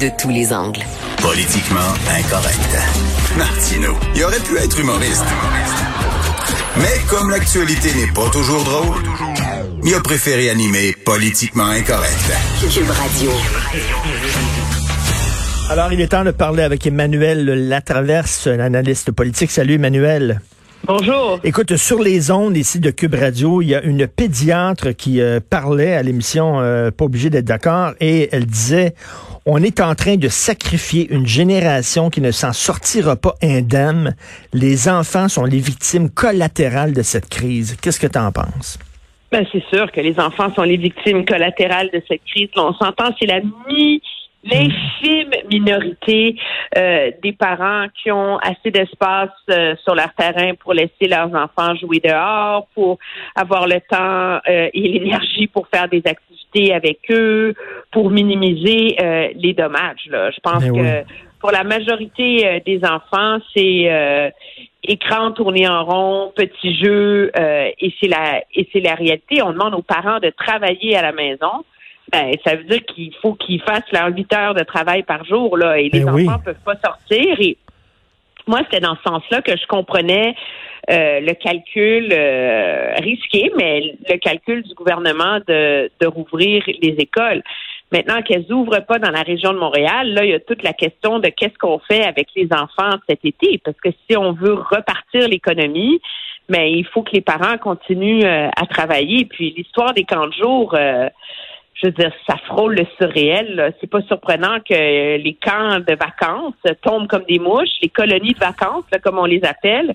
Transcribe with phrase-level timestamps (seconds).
[0.00, 0.80] de tous les angles.
[1.20, 2.78] Politiquement incorrect.
[3.36, 5.24] Martino, il aurait pu être humoriste.
[6.78, 8.96] Mais comme l'actualité n'est pas toujours drôle,
[9.84, 12.32] il a préféré animer Politiquement incorrect.
[12.72, 13.30] Cube Radio.
[15.68, 19.50] Alors, il est temps de parler avec Emmanuel Latraverse, un analyste politique.
[19.50, 20.40] Salut, Emmanuel.
[20.84, 21.38] Bonjour.
[21.44, 25.38] Écoute, sur les ondes ici de Cube Radio, il y a une pédiatre qui euh,
[25.38, 28.94] parlait à l'émission euh, Pas obligé d'être d'accord et elle disait
[29.46, 34.14] on est en train de sacrifier une génération qui ne s'en sortira pas indemne.
[34.52, 37.76] Les enfants sont les victimes collatérales de cette crise.
[37.80, 38.78] Qu'est-ce que tu en penses?
[39.32, 42.48] Ben, c'est sûr que les enfants sont les victimes collatérales de cette crise.
[42.56, 44.02] on s'entend, c'est la mi
[44.44, 46.36] l'infime minorité
[46.76, 51.74] euh, des parents qui ont assez d'espace euh, sur leur terrain pour laisser leurs enfants
[51.74, 52.98] jouer dehors, pour
[53.34, 57.54] avoir le temps euh, et l'énergie pour faire des activités avec eux,
[57.92, 58.96] pour minimiser
[59.36, 60.06] les dommages.
[60.08, 60.30] Là.
[60.30, 61.04] Je pense que
[61.38, 64.32] pour la majorité des enfants, c'est
[64.82, 69.42] écran tourné en rond, petits jeux, et c'est la et c'est la réalité.
[69.42, 71.64] On demande aux parents de travailler à la maison
[72.10, 75.56] ben, ça veut dire qu'il faut qu'ils fassent leurs 8 heures de travail par jour,
[75.56, 77.40] là, et les ben enfants ne peuvent pas sortir.
[77.40, 77.56] Et
[78.46, 80.34] moi, c'était dans ce sens-là que je comprenais
[80.90, 87.42] euh, le calcul euh, risqué, mais le calcul du gouvernement de, de rouvrir les écoles.
[87.92, 90.72] Maintenant qu'elles n'ouvrent pas dans la région de Montréal, là, il y a toute la
[90.72, 93.60] question de qu'est-ce qu'on fait avec les enfants cet été.
[93.64, 96.00] Parce que si on veut repartir l'économie,
[96.48, 99.24] mais ben, il faut que les parents continuent euh, à travailler.
[99.26, 100.74] Puis l'histoire des camps de jour,
[101.80, 103.74] je veux dire, ça frôle le surréel.
[103.80, 108.38] C'est pas surprenant que les camps de vacances tombent comme des mouches, les colonies de
[108.38, 109.94] vacances, comme on les appelle,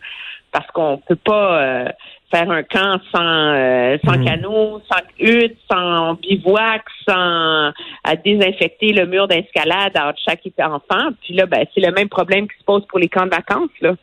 [0.52, 1.90] parce qu'on peut pas euh,
[2.32, 4.26] faire un camp sans euh, sans mhm.
[4.26, 7.72] canot, sans hutte, sans bivouac, sans
[8.04, 11.10] à désinfecter le mur d'escalade entre chaque enfant.
[11.22, 13.70] Puis là, ben, c'est le même problème qui se pose pour les camps de vacances.
[13.82, 13.94] Là.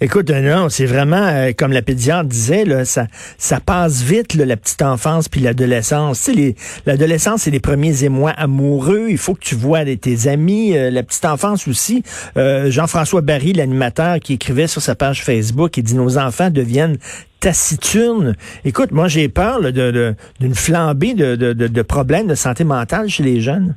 [0.00, 3.06] Écoute, euh, non, c'est vraiment, euh, comme la pédiatre disait, là, ça,
[3.38, 6.24] ça passe vite, la petite enfance puis l'adolescence.
[6.24, 6.54] Tu sais,
[6.86, 9.06] l'adolescence, c'est les premiers émois amoureux.
[9.08, 10.76] Il faut que tu vois tes amis.
[10.76, 12.02] Euh, la petite enfance aussi.
[12.36, 16.98] Jean-François Barry, l'animateur, qui écrivait sur sa page Facebook, il dit, nos enfants deviennent
[17.40, 18.36] taciturnes.
[18.64, 23.08] Écoute, moi, j'ai peur d'une de, d'une flambée de, de, de problèmes de santé mentale
[23.08, 23.74] chez les jeunes.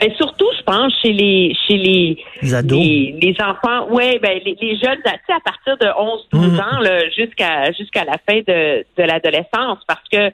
[0.00, 4.76] Mais surtout, je pense, chez les chez les les, les, enfants, ouais, ben les, les
[4.76, 6.60] jeunes, tu sais, à partir de 11, 12 mm.
[6.60, 10.30] ans là, jusqu'à jusqu'à la fin de, de l'adolescence, parce que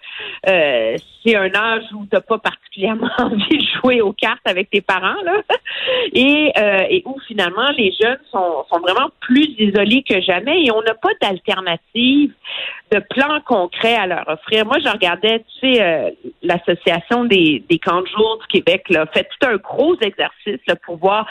[0.48, 4.80] euh, c'est un âge où t'as pas particulièrement envie de jouer aux cartes avec tes
[4.80, 5.42] parents, là,
[6.12, 10.70] et, euh, et où finalement les jeunes sont, sont vraiment plus isolés que jamais et
[10.72, 12.32] on n'a pas d'alternative
[12.92, 14.66] de plan concret à leur offrir.
[14.66, 16.10] Moi, je regardais, tu sais, euh,
[16.42, 20.76] l'association des, des camps de jour du Québec là, fait tout un gros exercice là,
[20.76, 21.26] pour voir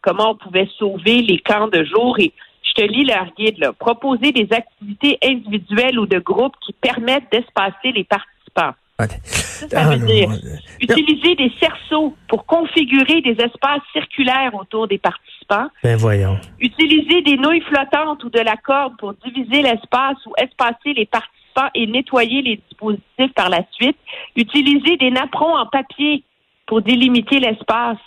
[0.00, 2.32] comment on pouvait sauver les camps de jour et
[2.62, 3.72] je te lis leur guide, là.
[3.72, 8.72] Proposer des activités individuelles ou de groupes qui permettent d'espacer les participants.
[9.68, 10.30] Ça, veut ah, dire
[10.80, 15.68] utiliser des cerceaux pour configurer des espaces circulaires autour des participants.
[15.82, 16.38] Ben voyons.
[16.60, 21.70] Utiliser des nouilles flottantes ou de la corde pour diviser l'espace ou espacer les participants
[21.74, 23.96] et nettoyer les dispositifs par la suite.
[24.36, 26.24] Utiliser des napperons en papier
[26.72, 27.98] pour délimiter l'espace.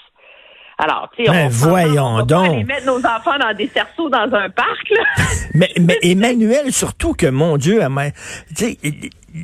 [0.80, 2.48] Alors, tu sais, ben, on, voyons on donc.
[2.48, 4.90] aller mettre nos enfants dans des cerceaux dans un parc.
[4.90, 5.04] Là.
[5.54, 7.80] mais, mais Emmanuel, surtout que, mon Dieu,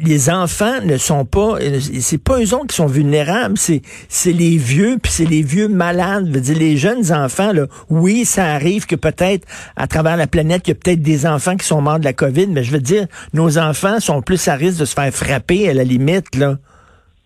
[0.04, 1.58] les enfants ne sont pas,
[2.00, 5.68] c'est pas eux autres qui sont vulnérables, c'est c'est les vieux puis c'est les vieux
[5.68, 6.26] malades.
[6.30, 10.26] Je veux dire, les jeunes enfants là, oui, ça arrive que peut-être à travers la
[10.26, 12.72] planète, il y a peut-être des enfants qui sont morts de la COVID, mais je
[12.72, 16.36] veux dire, nos enfants sont plus à risque de se faire frapper à la limite
[16.36, 16.56] là.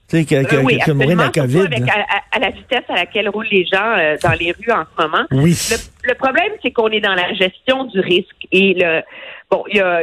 [0.07, 1.59] Tu sais, que, que, oui, que mourir de la COVID.
[1.61, 1.83] Avec,
[2.31, 5.25] à, la vitesse à laquelle roulent les gens euh, dans les rues en ce moment.
[5.31, 5.57] Oui.
[5.71, 8.47] Le, le problème, c'est qu'on est dans la gestion du risque.
[8.51, 9.01] Et le
[9.49, 10.01] bon, il y a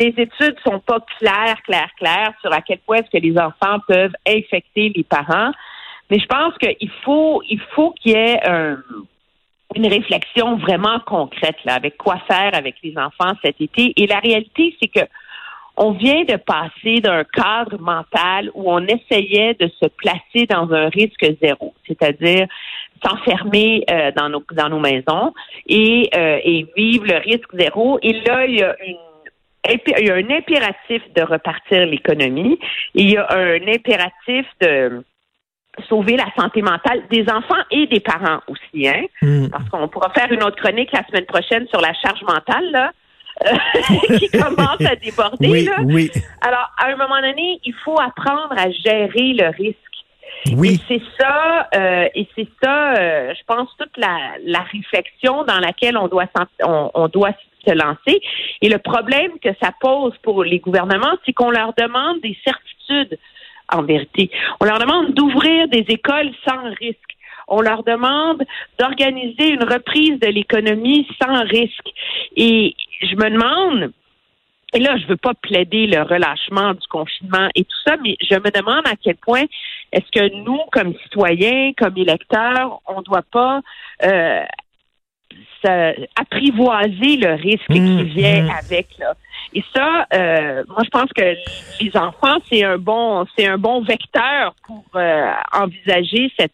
[0.00, 3.78] les études sont pas claires, claires, claires sur à quel point est-ce que les enfants
[3.86, 5.52] peuvent infecter les parents.
[6.10, 8.40] Mais je pense qu'il faut, il faut qu'il y ait
[9.74, 13.92] une réflexion vraiment concrète là, avec quoi faire avec les enfants cet été.
[13.96, 15.06] Et la réalité, c'est que
[15.76, 20.88] on vient de passer d'un cadre mental où on essayait de se placer dans un
[20.88, 22.46] risque zéro, c'est-à-dire
[23.04, 25.34] s'enfermer euh, dans nos dans nos maisons
[25.66, 27.98] et, euh, et vivre le risque zéro.
[28.02, 28.96] Et là, il y a une
[29.66, 32.58] il y a un impératif de repartir l'économie.
[32.94, 35.02] Il y a un impératif de
[35.88, 39.04] sauver la santé mentale des enfants et des parents aussi, hein?
[39.22, 39.48] Hmm.
[39.48, 42.92] Parce qu'on pourra faire une autre chronique la semaine prochaine sur la charge mentale, là.
[43.42, 45.48] Euh, qui commence à déborder.
[45.48, 45.78] Oui, là.
[45.84, 46.10] oui.
[46.40, 49.78] Alors, à un moment donné, il faut apprendre à gérer le risque.
[50.56, 50.74] Oui.
[50.74, 55.58] Et c'est ça, euh, et c'est ça, euh, je pense toute la, la réflexion dans
[55.58, 56.26] laquelle on doit
[56.62, 57.32] on, on doit
[57.66, 58.20] se lancer.
[58.60, 63.18] Et le problème que ça pose pour les gouvernements, c'est qu'on leur demande des certitudes.
[63.72, 66.98] En vérité, on leur demande d'ouvrir des écoles sans risque.
[67.48, 68.42] On leur demande
[68.78, 71.88] d'organiser une reprise de l'économie sans risque.
[72.36, 73.92] Et je me demande,
[74.74, 78.34] et là, je veux pas plaider le relâchement du confinement et tout ça, mais je
[78.34, 79.44] me demande à quel point
[79.92, 83.60] est-ce que nous, comme citoyens, comme électeurs, on ne doit pas
[84.02, 84.42] euh,
[86.16, 88.50] apprivoiser le risque qui mmh, vient mmh.
[88.50, 88.88] avec.
[88.98, 89.14] Là.
[89.54, 91.36] Et ça, euh, moi, je pense que
[91.80, 96.52] les enfants, c'est un bon, c'est un bon vecteur pour euh, envisager cette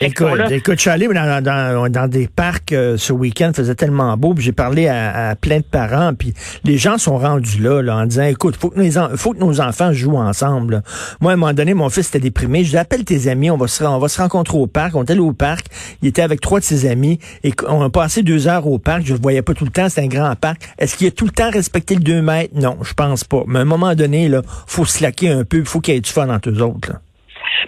[0.00, 4.44] Écoute, écoute, je suis allé dans, des parcs euh, ce week-end, faisait tellement beau, puis
[4.44, 6.34] j'ai parlé à, plein de parents, puis
[6.64, 9.60] les gens sont rendus là, là en disant, écoute, faut que, nos, faut que nos
[9.60, 10.82] enfants jouent ensemble.
[11.20, 12.64] Moi, à un moment donné, mon fils était déprimé.
[12.64, 14.94] Je lui appelle tes amis, on va se, rencontrer au parc.
[14.94, 15.66] On est allé au parc,
[16.02, 19.04] il était avec trois de ses amis, et on a passé deux heures au parc.
[19.04, 20.62] Je le voyais pas tout le temps, c'est un grand parc.
[20.78, 22.54] Est-ce qu'il a tout le temps respecté le 2 mètres?
[22.54, 23.42] Non, je pense pas.
[23.46, 26.00] Mais à un moment donné, là, faut se laquer un peu, faut qu'il y ait
[26.00, 26.92] du fun entre eux autres.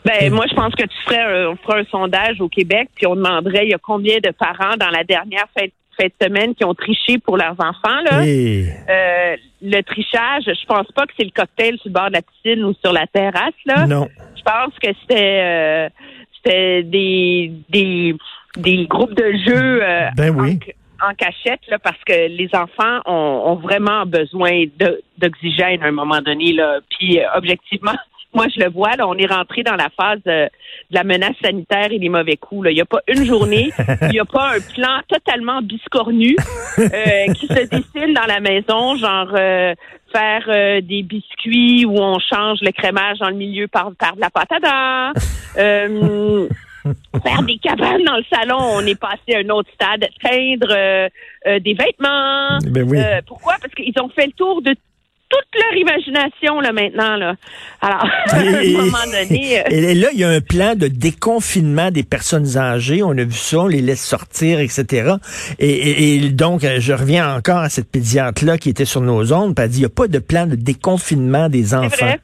[0.05, 3.07] Ben, moi, je pense que tu ferais un, on ferait un sondage au Québec, puis
[3.07, 6.55] on demanderait il y a combien de parents dans la dernière fête, fête de semaine
[6.55, 8.01] qui ont triché pour leurs enfants.
[8.11, 8.23] Là?
[8.23, 12.23] Euh, le trichage, je pense pas que c'est le cocktail sur le bord de la
[12.23, 13.55] piscine ou sur la terrasse.
[13.67, 13.87] Là.
[13.87, 14.09] Non.
[14.37, 15.89] Je pense que c'était euh,
[16.37, 18.15] c'était des, des
[18.57, 20.59] des groupes de jeux euh, ben oui.
[21.03, 24.65] en, cachette là, parce que les enfants ont, ont vraiment besoin
[25.19, 26.53] d'oxygène à un moment donné.
[26.53, 26.79] Là.
[26.91, 27.95] Puis objectivement,
[28.35, 30.47] moi, je le vois, là, on est rentré dans la phase euh,
[30.91, 32.67] de la menace sanitaire et des mauvais coups.
[32.67, 32.71] Là.
[32.71, 33.71] Il n'y a pas une journée,
[34.03, 36.37] il n'y a pas un plan totalement biscornu
[36.79, 39.75] euh, qui se dessine dans la maison, genre euh,
[40.13, 44.31] faire des biscuits où on change le crémage dans le milieu par, par de la
[44.35, 45.21] à dents.
[47.23, 51.11] faire des cabanes dans le salon, on est passé à un autre stade, teindre
[51.45, 52.59] des vêtements.
[52.71, 52.99] Ben oui.
[53.27, 53.57] pourquoi?
[53.61, 54.75] Parce qu'ils ont fait le tour de
[55.29, 57.35] toute leur imagination là maintenant là.
[57.81, 59.61] Alors à un moment donné.
[59.61, 63.03] Euh, et là, il y a un plan de déconfinement des personnes âgées.
[63.03, 65.15] On a vu ça, on les laisse sortir, etc.
[65.59, 69.55] Et, donc, euh, je reviens encore à cette pédiatre là qui était sur nos ondes,
[69.59, 71.89] elle dit il n'y a pas de plan de déconfinement des enfants.
[71.91, 72.21] C'est vrai.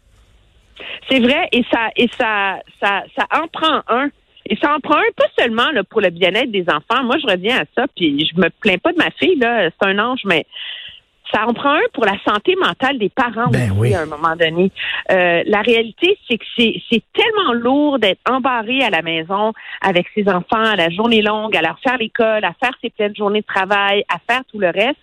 [1.11, 4.09] C'est vrai, et ça et ça ça ça en prend un.
[4.47, 7.03] Et ça en prend un, pas seulement là, pour le bien-être des enfants.
[7.05, 9.89] Moi, je reviens à ça, puis je me plains pas de ma fille, là, c'est
[9.89, 10.45] un ange, mais
[11.35, 14.37] ça en prend un pour la santé mentale des parents ben aussi à un moment
[14.37, 14.71] donné.
[15.11, 20.29] Euh, la réalité, c'est que c'est tellement lourd d'être embarré à la maison avec ses
[20.29, 23.47] enfants à la journée longue, à leur faire l'école, à faire ses pleines journées de
[23.47, 24.97] travail, à faire tout le reste,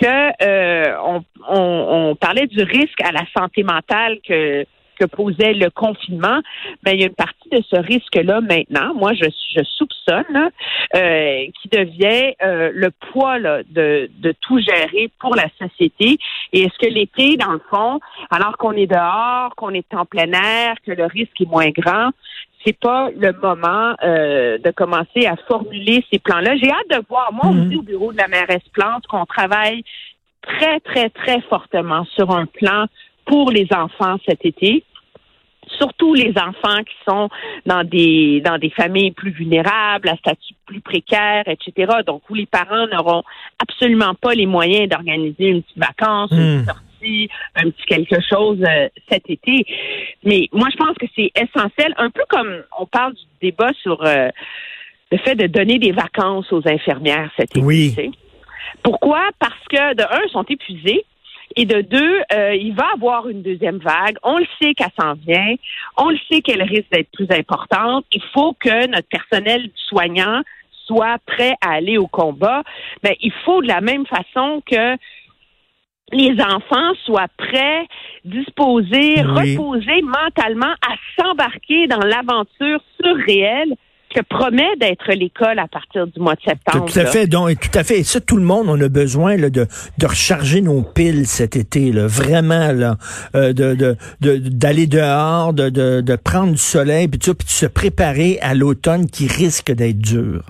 [0.00, 4.64] que euh, on, on, on parlait du risque à la santé mentale que
[4.98, 6.40] que posait le confinement,
[6.82, 8.94] ben il y a une partie de ce risque-là maintenant.
[8.94, 9.24] Moi, je,
[9.54, 10.50] je soupçonne
[10.94, 16.18] euh, qui devient euh, le poids de, de tout gérer pour la société.
[16.52, 18.00] Et est-ce que l'été, dans le fond,
[18.30, 22.10] alors qu'on est dehors, qu'on est en plein air, que le risque est moins grand,
[22.64, 26.56] c'est pas le moment euh, de commencer à formuler ces plans-là?
[26.56, 27.32] J'ai hâte de voir.
[27.32, 29.82] Moi, on me dit au bureau de la mairesse Plante qu'on travaille
[30.40, 32.86] très, très, très fortement sur un plan
[33.26, 34.84] pour les enfants cet été
[35.78, 37.28] surtout les enfants qui sont
[37.66, 41.92] dans des dans des familles plus vulnérables, à statut plus précaire, etc.
[42.06, 43.22] Donc où les parents n'auront
[43.58, 46.64] absolument pas les moyens d'organiser une petite vacance, une hmm.
[46.64, 49.66] sortie, un petit quelque chose euh, cet été.
[50.24, 54.04] Mais moi, je pense que c'est essentiel, un peu comme on parle du débat sur
[54.04, 54.28] euh,
[55.10, 57.64] le fait de donner des vacances aux infirmières cet été.
[57.64, 57.94] Oui.
[58.82, 59.30] Pourquoi?
[59.38, 61.04] Parce que de un, ils sont épuisés.
[61.56, 64.16] Et de deux, euh, il va avoir une deuxième vague.
[64.22, 65.54] On le sait qu'elle s'en vient.
[65.96, 68.04] On le sait qu'elle risque d'être plus importante.
[68.12, 70.42] Il faut que notre personnel soignant
[70.86, 72.62] soit prêt à aller au combat.
[73.02, 74.96] Mais il faut de la même façon que
[76.12, 77.86] les enfants soient prêts,
[78.24, 83.74] disposés, reposés mentalement à s'embarquer dans l'aventure surréelle
[84.14, 86.90] que promet d'être l'école à partir du mois de septembre.
[86.90, 88.00] Tout à fait, donc tout à fait.
[88.00, 89.66] Et ça, tout le monde, on a besoin là, de,
[89.98, 92.96] de recharger nos piles cet été, là, vraiment là,
[93.34, 97.50] euh, de, de, d'aller dehors, de, de, de prendre du soleil, puis, tout, puis de
[97.50, 100.42] se préparer à l'automne qui risque d'être dur.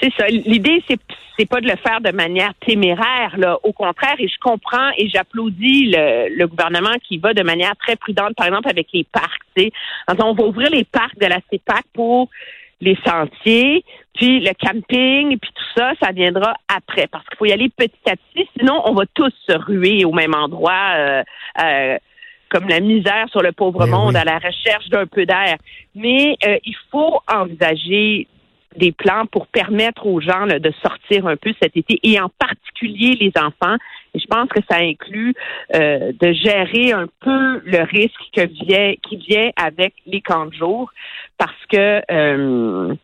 [0.00, 0.26] C'est ça.
[0.28, 0.98] L'idée, c'est
[1.38, 3.58] c'est pas de le faire de manière téméraire, là.
[3.62, 7.94] Au contraire, et je comprends et j'applaudis le, le, gouvernement qui va de manière très
[7.94, 9.38] prudente, par exemple avec les parcs.
[10.20, 12.28] On va ouvrir les parcs de la CEPAC pour
[12.80, 17.52] les sentiers, puis le camping, puis tout ça, ça viendra après, parce qu'il faut y
[17.52, 20.94] aller petit à petit, sinon on va tous se ruer au même endroit.
[20.96, 21.22] Euh,
[21.62, 21.98] euh,
[22.50, 24.20] comme la misère sur le pauvre Ben monde oui.
[24.20, 25.56] à la recherche d'un peu d'air.
[25.94, 28.26] Mais euh, il faut envisager
[28.76, 32.28] des plans pour permettre aux gens là, de sortir un peu cet été et en
[32.38, 33.76] particulier les enfants.
[34.18, 35.34] Et je pense que ça inclut
[35.74, 40.54] euh, de gérer un peu le risque que vient, qui vient avec les camps de
[40.54, 40.90] jour
[41.36, 42.94] parce que euh,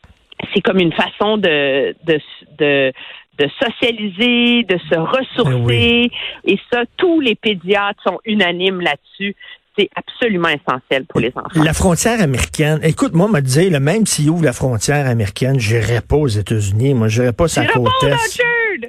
[0.53, 2.21] c'est comme une façon de, de,
[2.59, 2.93] de,
[3.39, 5.55] de socialiser, de se ressourcer.
[5.55, 6.11] Oui.
[6.45, 9.37] Et ça, tous les pédiatres sont unanimes là-dessus.
[9.77, 11.63] C'est absolument essentiel pour les enfants.
[11.65, 16.17] La frontière américaine, écoute, moi, me le même s'il ouvre la frontière américaine, j'irai pas
[16.17, 16.95] aux États-Unis.
[16.95, 17.91] Moi, j'irai pas sur la côte!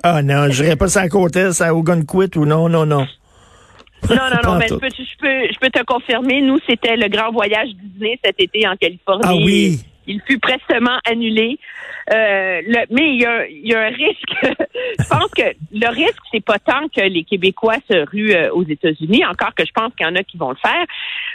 [0.07, 3.07] Ah non, j'irai pas sur la côte est, à Ogunquit ou non, non, non.
[4.07, 7.07] Non, non, non, mais je peux, je, peux, je peux te confirmer, nous, c'était le
[7.07, 9.23] grand voyage Disney cet été en Californie.
[9.25, 9.79] Ah oui.
[10.05, 11.57] Il fut prestement annulé.
[12.13, 14.29] Euh, le- mais il y, a, il y a un risque.
[14.99, 18.63] je pense que le risque, c'est pas tant que les Québécois se ruent euh, aux
[18.63, 20.85] États-Unis, encore que je pense qu'il y en a qui vont le faire,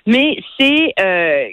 [0.06, 1.48] mais c'est euh,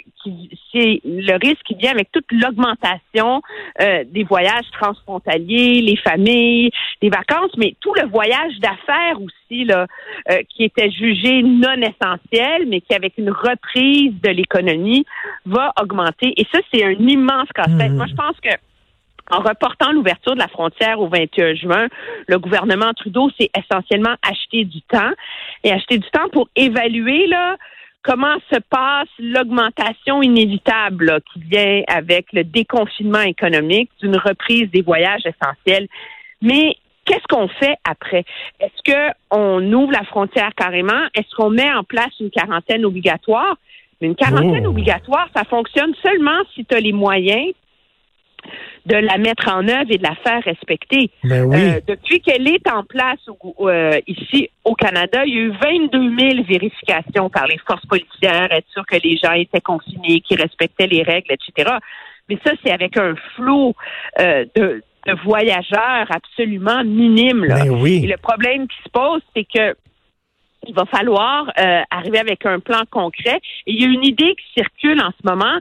[0.71, 3.41] c'est le risque qui vient avec toute l'augmentation
[3.81, 9.87] euh, des voyages transfrontaliers, les familles, les vacances, mais tout le voyage d'affaires aussi là,
[10.31, 15.05] euh, qui était jugé non essentiel, mais qui avec une reprise de l'économie
[15.45, 16.33] va augmenter.
[16.37, 17.91] Et ça, c'est un immense casse-tête.
[17.91, 17.97] Mhm.
[17.97, 18.49] Moi, je pense que
[19.29, 21.87] en reportant l'ouverture de la frontière au 21 juin,
[22.27, 25.11] le gouvernement Trudeau s'est essentiellement acheté du temps
[25.63, 27.57] et acheté du temps pour évaluer là
[28.03, 34.81] comment se passe l'augmentation inévitable là, qui vient avec le déconfinement économique d'une reprise des
[34.81, 35.87] voyages essentiels.
[36.41, 36.75] Mais
[37.05, 38.23] qu'est-ce qu'on fait après?
[38.59, 41.03] Est-ce qu'on ouvre la frontière carrément?
[41.15, 43.57] Est-ce qu'on met en place une quarantaine obligatoire?
[43.99, 44.69] Mais une quarantaine Oh.
[44.69, 47.53] obligatoire, ça fonctionne seulement si tu as les moyens
[48.85, 51.09] de la mettre en œuvre et de la faire respecter.
[51.23, 51.55] Ben oui.
[51.59, 55.51] Euh, depuis qu'elle est en place au- euh, ici au Canada, il y a eu
[55.61, 60.41] 22 000 vérifications par les forces policières, être sûr que les gens étaient confinés, qu'ils
[60.41, 61.75] respectaient les règles, etc.
[62.29, 63.73] Mais ça, c'est avec un flot
[64.19, 67.45] euh, de, de voyageurs absolument minime.
[67.45, 67.55] Là.
[67.63, 68.01] ben Et oui.
[68.05, 69.75] le problème qui se pose, c'est que
[70.67, 73.39] il va falloir euh, arriver avec un plan concret.
[73.67, 75.59] Et il y a une idée qui circule en ce moment.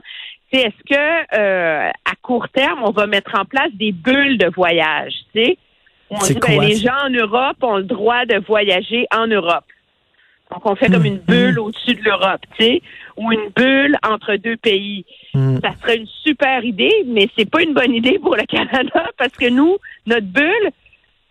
[0.51, 4.47] C'est est-ce que euh, à court terme, on va mettre en place des bulles de
[4.47, 5.57] voyage, tu sais?
[6.09, 9.65] On dit ben, les gens en Europe ont le droit de voyager en Europe.
[10.51, 12.81] Donc on fait comme une bulle au-dessus de l'Europe, tu sais,
[13.17, 15.05] ou une bulle entre deux pays.
[15.33, 15.57] Hmm.
[15.61, 19.33] Ça serait une super idée, mais c'est pas une bonne idée pour le Canada parce
[19.33, 20.71] que nous, notre bulle,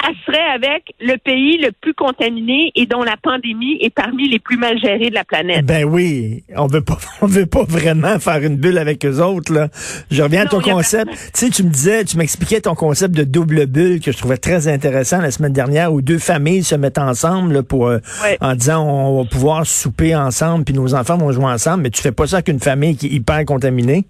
[0.06, 4.38] elle serait avec le pays le plus contaminé et dont la pandémie est parmi les
[4.38, 5.64] plus mal gérées de la planète.
[5.64, 9.52] Ben oui, on veut pas, on veut pas vraiment faire une bulle avec eux autres
[9.52, 9.68] là.
[10.10, 11.10] Je reviens à ton concept.
[11.12, 14.36] Tu sais, tu me disais, tu m'expliquais ton concept de double bulle que je trouvais
[14.36, 18.36] très intéressant la semaine dernière, où deux familles se mettent ensemble là, pour euh, Ouais.
[18.40, 22.00] en disant on va pouvoir souper ensemble puis nos enfants vont jouer ensemble, mais tu
[22.02, 24.04] fais pas ça qu'une famille qui est hyper contaminée?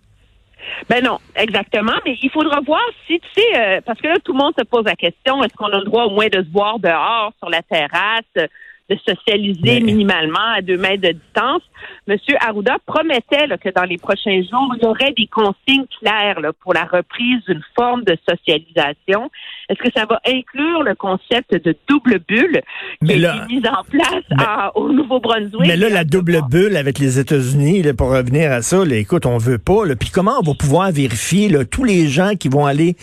[0.89, 1.95] Ben non, exactement.
[2.05, 4.65] Mais il faudra voir si, tu sais, euh, parce que là, tout le monde se
[4.65, 7.51] pose la question, est-ce qu'on a le droit au moins de se voir dehors, sur
[7.51, 11.63] la terrasse, de socialiser Mais- minimalement à deux mètres de distance?
[12.07, 16.41] Monsieur Arruda promettait là, que dans les prochains jours, il y aurait des consignes claires
[16.41, 19.31] là, pour la reprise d'une forme de socialisation.
[19.69, 22.61] Est-ce que ça va inclure le concept de double bulle
[23.01, 24.45] qui Mais a été mise en place Mais-
[24.75, 25.61] au Nouveau-Brunswick?
[25.67, 29.27] Mais là, la double bulle avec les États-Unis, là, pour revenir à ça, là, écoute,
[29.27, 29.85] on veut pas.
[29.87, 29.97] Là.
[29.97, 32.97] Puis comment on va pouvoir vérifier là, tous les gens qui vont aller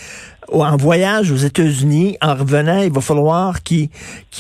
[0.51, 3.89] en voyage aux États-Unis, en revenant, il va falloir qu'ils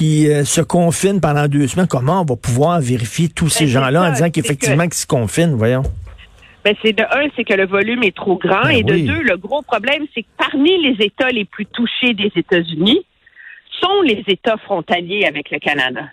[0.01, 1.87] euh, se confinent pendant deux semaines.
[1.87, 5.55] Comment on va pouvoir vérifier tous ces Ben, gens-là en disant qu'effectivement qu'ils se confinent,
[5.55, 5.83] voyons?
[6.63, 8.63] Ben, c'est de un, c'est que le volume est trop grand.
[8.63, 9.03] Ben et de oui.
[9.03, 13.05] deux, le gros problème, c'est que parmi les États les plus touchés des États-Unis
[13.81, 16.03] sont les États frontaliers avec le Canada.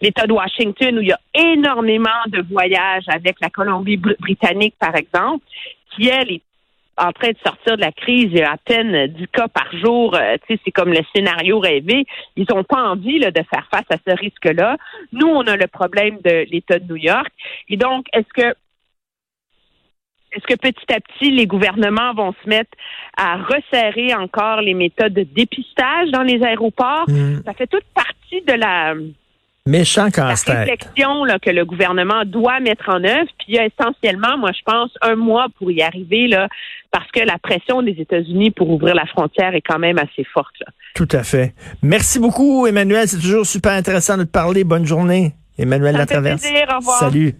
[0.00, 5.44] L'État de Washington, où il y a énormément de voyages avec la Colombie-Britannique, par exemple,
[5.90, 6.42] qui, elle, est
[6.98, 9.70] en train de sortir de la crise, il y a à peine 10 cas par
[9.76, 10.14] jour.
[10.14, 12.06] Euh, tu sais, c'est comme le scénario rêvé.
[12.36, 14.76] Ils n'ont pas envie là, de faire face à ce risque-là.
[15.12, 17.30] Nous, on a le problème de l'État de New York.
[17.68, 18.54] Et donc, est-ce que
[20.36, 22.70] est-ce que petit à petit, les gouvernements vont se mettre
[23.16, 27.08] à resserrer encore les méthodes de dépistage dans les aéroports?
[27.08, 27.42] Hmm.
[27.44, 28.94] Ça fait toute partie de la,
[29.66, 33.28] Méchant la réflexion là, que le gouvernement doit mettre en œuvre.
[33.38, 36.48] Puis il y a essentiellement, moi, je pense, un mois pour y arriver, là,
[36.92, 40.54] parce que la pression des États-Unis pour ouvrir la frontière est quand même assez forte.
[40.60, 40.66] Là.
[40.94, 41.54] Tout à fait.
[41.82, 43.08] Merci beaucoup, Emmanuel.
[43.08, 44.62] C'est toujours super intéressant de te parler.
[44.62, 45.34] Bonne journée.
[45.58, 46.42] Emmanuel Ça fait Latraverse.
[46.42, 46.66] plaisir.
[46.72, 46.98] Au revoir.
[47.00, 47.34] Salut.